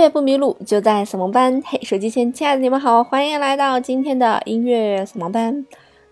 [0.00, 1.62] 乐不迷路，就在扫盲班。
[1.66, 5.66] 嘿，手机前亲爱的你们好，欢迎来到今天的音乐扫盲班。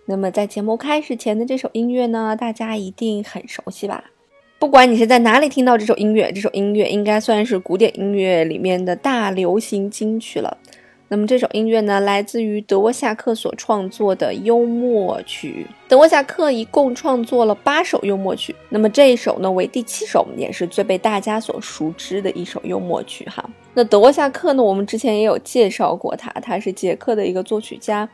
[0.07, 4.05] 那么在节目开始前的这首音乐呢，大家一定很熟悉吧？
[4.59, 10.59] 不管你是在哪里听到这首音乐，这首音乐应该算是古典音乐里面的大流行金曲了。
[11.09, 15.67] 那么这首音乐呢，来自于德沃夏克所创作的幽默曲。
[15.89, 23.49] 德沃夏克一共创作了八首幽默曲，那么这一首呢为第七首，也是最被大家所熟知的一首幽默曲哈。
[23.75, 28.09] 那德沃夏克呢，我们之前也有介绍过他，他是捷克的一个作曲家，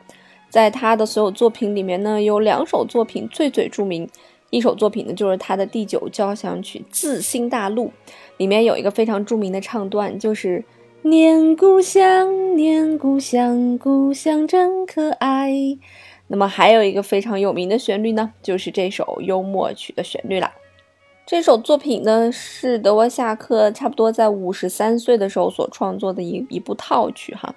[0.48, 4.08] 在他的所有作品里面呢，有两首作品最最著名，
[4.50, 7.86] 一首作品呢就是他的第九交响曲《自新大陆》，
[8.36, 10.64] 里面有一个非常著名的唱段，就是。
[11.02, 15.52] 念故乡，念故乡，故乡真可爱。
[16.26, 20.52] 那么还有一个非常有名的旋律呢，就是这首幽默曲的旋律啦。
[21.26, 27.52] 这首作品呢，是德沃夏克差不多在五十三岁的时候所创作的一一部套曲哈。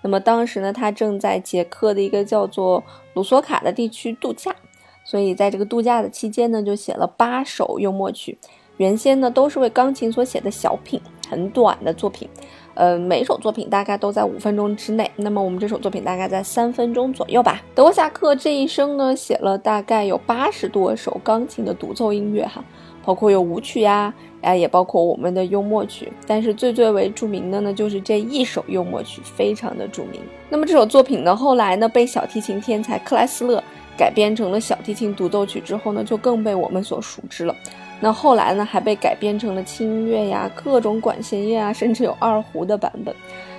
[0.00, 2.82] 那么当时呢，他正在捷克的一个叫做
[3.12, 4.56] 鲁索卡的地区度假，
[5.04, 8.38] 所以在这个度假的期间呢，就写了八首幽默曲。
[8.78, 10.98] 原先呢，都是为钢琴所写的小品，
[11.28, 12.26] 很短的作品。
[12.72, 15.10] 呃，每首作品大概都在五分钟之内。
[15.16, 17.60] 那么我们这首作品大概在三分钟左右吧。
[17.74, 22.64] 德沃夏克这一生呢，写了大概有八十多首钢琴的独奏音乐哈，
[23.04, 24.12] 包括有舞曲呀，
[24.42, 26.12] 啊，也包括我们的幽默曲。
[26.26, 30.20] 但是最最为著名的呢，就是这一首幽默曲，非常的著名。
[30.48, 33.62] 那么这首作品呢，后来呢，被小提琴天才克莱斯勒
[33.96, 37.54] 改编成了小提琴独奏曲之后呢，就更被我们所熟知了。
[38.00, 43.14] 那后来呢，还被改编成了轻音乐呀，各种管弦乐啊，甚至有二胡的版本。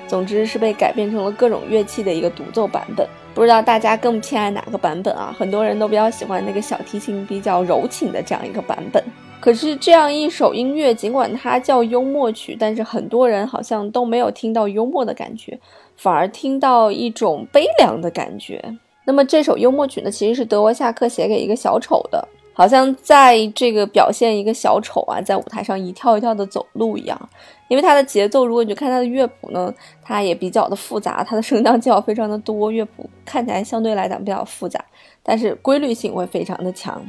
[0.08, 3.08] 总之是被改编成了各种乐器的一个独奏版本。
[3.34, 5.34] 不知道大家更偏爱哪个版本啊？
[5.38, 9.02] 很多人都比较喜欢那个小提琴比较柔情的这样一个版本。
[9.42, 15.60] 可是这样一首音乐，尽管它叫幽默曲，但是很多人好像都没有听到幽默的感觉，
[15.98, 18.64] 反而听到一种悲凉的感觉。
[19.04, 22.26] 那么这首幽默曲呢，其实是德沃夏克写给一个小丑的。
[22.54, 27.30] 好像在这个表现一个小丑啊，在舞台上一跳一跳的走路一样，
[27.70, 29.74] 因为它的节奏，如果你去看它的乐谱呢，
[30.04, 34.84] 它也比较的复杂，它的升降记号非常的多，乐谱看起来相对来讲比较复杂，
[35.24, 37.02] 但是规律性会非常的强。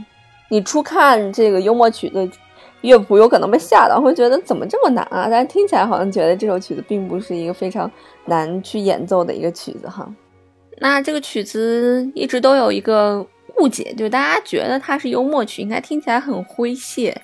[0.53, 2.29] 你初看这个幽默曲的
[2.83, 5.27] 乐谱，有可能被吓到，会觉得怎么这么难啊？
[5.31, 7.91] 但听起来好像觉得这首曲子并不是一个非常
[8.27, 10.07] 难去演奏的一个曲子哈。
[10.77, 13.27] 那这个曲子一直都有一个。
[13.59, 17.15] 误解，就是大家觉得它是幽默曲，应该听起来很诙谐，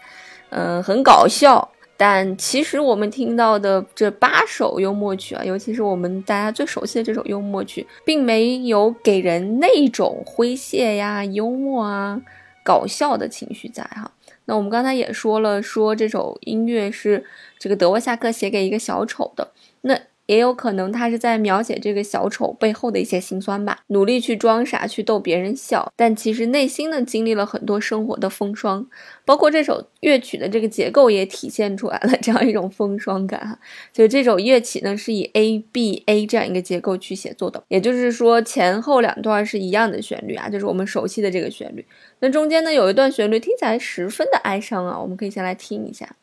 [0.51, 1.67] 嗯，很搞笑。
[1.97, 12.21] 但其实我们听到的这八首幽默曲啊，尤其是我们大家最熟悉的这首幽默曲，并没有给人那种诙谐呀、幽默啊、
[12.69, 14.13] 搞笑的情绪在哈。
[14.45, 17.25] 那我们刚才也说了，说这首音乐是
[17.59, 19.99] 这个德沃夏克写给一个小丑的，那。
[20.29, 28.87] 也有可能他是在描写这个小丑背后的一些心酸吧，努力去装傻，去逗别人笑，但其实内心呢经历了很多生活的风霜，
[29.25, 33.59] 包括这首乐曲的这个结构也体现出来了这样一种风霜感哈。
[33.91, 41.83] 就这首乐曲呢是以 A B A 这样一个结构去写作的，也就是说前后两段是一样的旋律啊，就是我们熟悉的这个旋律。
[42.21, 46.17] 那中间呢有一段旋律听起来十分的哀伤啊，我们可以先来听一下。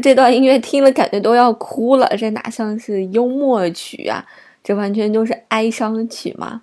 [0.00, 4.24] 这段音乐听了感觉都要哭了，这哪像是幽默曲啊？
[4.62, 6.62] 这完全就是哀伤曲嘛。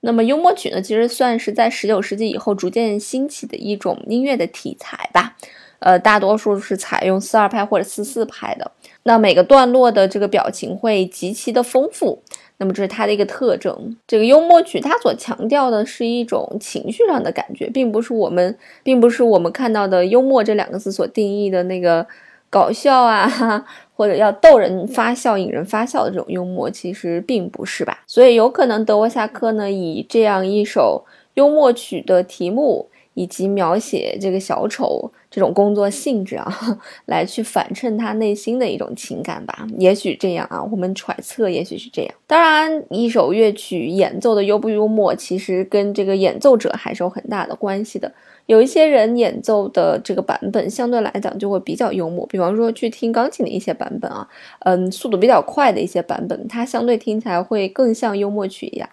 [0.00, 5.36] 那么幽默曲呢，其实算是在十九世纪以后逐渐兴起的一种音乐的题材吧。
[5.80, 8.70] 呃，大多数是采用四二拍或者四四拍的。
[9.04, 12.22] 那每个段落的这个表情会极其的丰富。
[12.58, 13.96] 那么这是它的一个特征。
[14.06, 22.06] 这个幽默曲它所强调的是一种情绪上的感觉，并不是我们，并不是我们看到的幽默这两个字所定义的那个
[22.50, 23.64] 搞笑啊，
[23.96, 28.02] 或者要逗人发笑、引人发笑的这种幽默，其实并不是吧？
[28.06, 32.90] 所以有可能德沃夏克呢以这样一首幽默曲的题目。
[33.14, 36.52] 以及描写这个小丑这种工作性质啊，
[37.06, 39.66] 来去反衬他内心的一种情感吧。
[39.78, 42.12] 也许这样啊，我们揣测，也许是这样。
[42.26, 48.12] 当然，一首乐曲演奏的幽不幽默，其实跟这个演奏者还是有很大的关系的。
[48.46, 54.26] 有一些人演奏的这个版本相对来讲就会比较幽默，比方说去听钢琴的一些版本啊，
[54.60, 58.88] 嗯，速度比较快的一些版本，它相对听起来会更像幽默曲一样。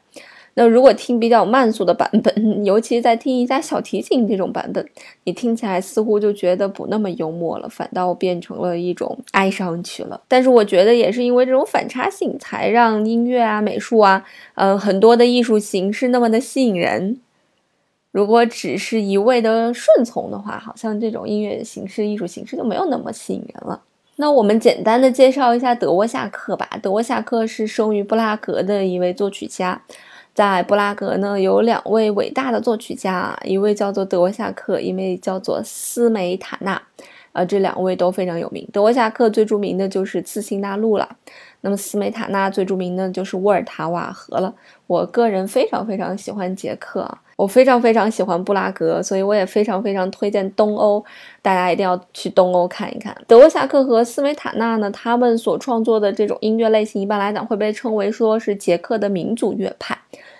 [0.60, 2.34] 那如果听比较慢速的版本，
[2.66, 4.84] 尤其在听一下小提琴这种版本，
[5.24, 10.20] 你听起来似乎就觉得不那么幽默了，反倒变成了一种哀伤曲了。
[10.28, 14.26] 但是我觉得也是因为这种反差性，才让音乐啊、美术啊，
[14.56, 17.22] 嗯，很多的艺术形式那么的吸引人。
[18.12, 23.80] 如果只是一味的顺从的话，好像这种音乐形式、艺术形式就没有那么吸引人了。
[24.16, 26.68] 那我们简单的介绍一下德沃夏克吧。
[26.82, 29.80] 德沃夏克是生于布拉格的一位作曲家。
[30.38, 36.80] 在布拉格呢，有两位伟大的作曲家，一位叫做德沃夏克，一位叫做斯梅塔纳，
[37.32, 38.70] 呃，这两位都非常有名。
[38.72, 41.10] 德沃夏克最著名的就是《次新大陆》了，
[41.62, 44.54] 那么斯梅塔纳最著名的就是《沃尔塔瓦河》了。
[44.86, 51.04] 我个人非常非常喜欢捷克，我非常非常喜欢布拉格，所以我也非常非常推荐东欧，
[51.42, 53.18] 大家一定要去东欧看一看。
[53.26, 59.98] 德沃夏克和斯梅塔纳呢，他们所创作的这种音乐类型，一般来讲会被称为说是捷克的民族乐派。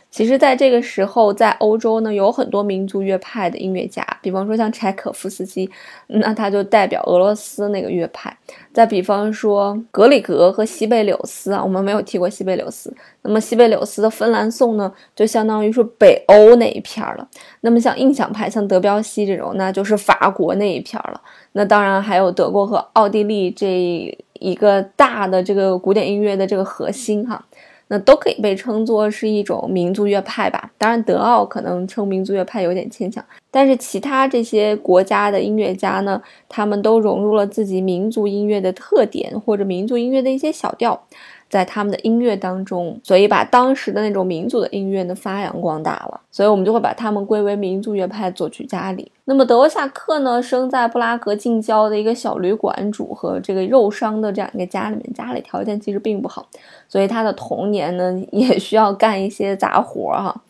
[0.10, 5.70] 其实，在这个时候，在欧洲呢，有很多民族乐派的音乐家，比方说像柴可夫斯基，
[6.08, 8.32] 那他就代表俄罗斯那个乐派；
[8.74, 12.92] 再比方说格里格和西贝柳斯啊，我们没有提过西贝柳斯。
[13.22, 17.28] 那么西贝柳斯的芬兰颂呢，就相当于是北欧那一片了。
[17.62, 21.22] 那么像印象派，像德彪西这种，那就是法国那一片了。
[21.52, 27.44] 那当然还有德国和奥地利这一个大的这个古典音乐的这个核心哈。
[27.90, 30.72] 那都可以被称作是一种民族乐派吧。
[30.78, 41.08] 当然，德奥可能称民族乐派有点牵强，但是其他这些国家的音乐家呢，他们都融入了自己民族音乐的特点或者民族音乐的一些小调。
[41.50, 49.12] 在他们的音乐当中，所以把当时的那种民族的音乐呢发扬光大了，所以我们就会把他们归为民族乐派作曲家里。
[49.26, 56.48] 那么德沃夏克呢，生在布拉格近郊的一个小旅馆主和这个肉商的这样一个家里面，家里条件其实并不好，
[56.88, 60.42] 所以他的童年呢 也需要干一些杂活哈。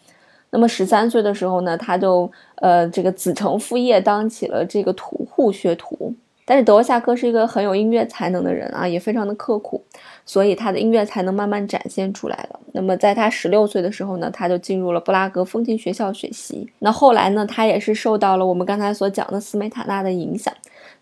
[0.50, 6.14] 那么十三岁的时候呢，他就呃这个子承父业当起了这个土户学徒。
[6.50, 9.84] 但是德沃夏克是一个很有音乐才能的人啊，也非常的刻苦，
[10.26, 12.60] 所以他的音乐才能慢慢展现出来了。
[12.72, 16.66] 那么在他十六岁的时候呢，他就进入了布拉格风琴学校学习。
[16.80, 20.54] 那后来呢，他也是受到了我们刚才所讲的斯梅塔纳的影响，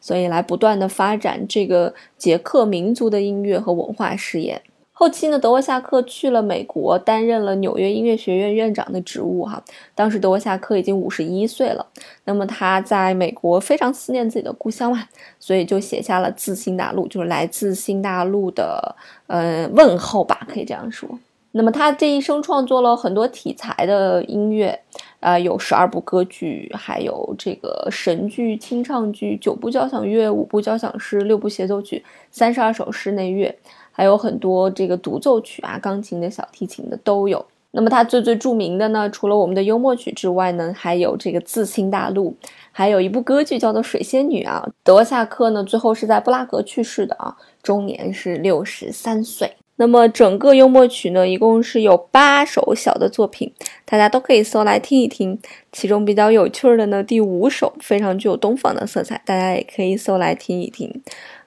[0.02, 4.60] 所以来不断的发展这个捷克民族的音乐和文化事业。
[4.98, 9.44] 后期呢，德沃夏克去了美国，担任了纽约音乐学院院长的职务。
[9.44, 9.62] 哈，
[9.94, 11.86] 当时德沃夏克已经五十一岁了。
[12.24, 15.04] 那么他在美国非常思念自己的故乡嘛，
[15.38, 18.96] 所以就写下了《自新大陆》，就是来自新大陆的
[19.28, 21.10] 呃问候吧，可以这样说。
[21.52, 24.80] 那么他这一生创作了很多题材的音乐，
[25.20, 33.54] 啊，有十二部歌剧，还有这个神剧、清唱剧、九部交响乐、五部交响诗、六部协奏曲、三十二首室内乐。
[33.98, 37.46] 还有很多这个独奏曲啊，钢琴的、小提琴的都有。
[37.72, 42.32] 那么它最最著名的呢，除了我们的幽默曲之外呢，还有这个《自清大陆》，
[42.72, 44.66] 还有一部歌剧叫做《水仙女》啊。
[44.84, 49.54] 德沃夏克呢，最后是在布拉格去世的啊，终年是六十三岁。
[49.78, 53.52] 那么整个幽默曲呢，一共是有八首小的作品，
[53.84, 55.38] 大家都可以搜来听一听。
[55.74, 60.90] 其中比较有趣的呢，第五首非常具有东方的色彩，大家也可以搜来听一听。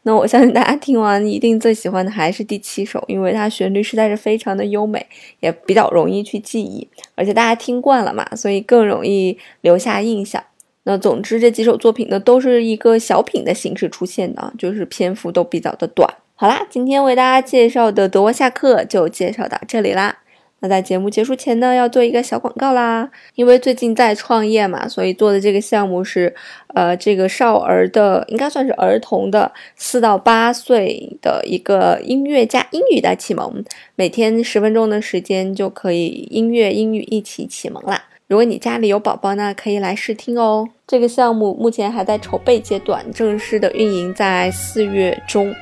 [0.08, 5.06] 那我相信大家听完一定最喜欢的还是第七首，因为它旋律实在是非常的优美，
[5.40, 10.42] 也比较容易去记忆，而且大家听惯了嘛，所以更容易留下印象。
[10.84, 16.10] 那总之这几首作品呢，都是一个小品的形式出现的，就是篇幅都比较的短。
[16.34, 20.16] 好啦，今天为大家介绍的德沃夏克就介绍到这里啦。
[20.60, 23.08] 那在节目结束前呢，要做一个小广告啦。
[23.34, 26.34] 因为最近在创业嘛，所以做的这个项目是，
[26.74, 38.02] 呃，这个少儿的，应该算是儿童的，四到八岁的一个音乐加英语的启蒙，每天十分钟的时间就可以音乐英语一起启蒙啦。
[38.26, 40.68] 如果你家里有宝宝呢，可以来试听哦。
[40.86, 45.54] 这个项目目前还在筹备阶段，正式的运营在四月中。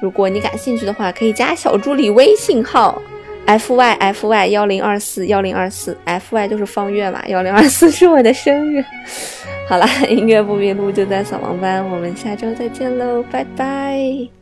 [0.00, 3.02] 如果你感兴趣的话，可以加小助理微信号。
[3.48, 8.84] F y f y 幺零二四幺零二四 f y 就是方月嘛，幺零二四是我的生日。
[9.66, 14.37] 好了，音乐不迷路就在扫盲班，我们下周再见喽，拜拜。